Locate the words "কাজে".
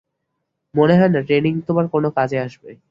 2.17-2.37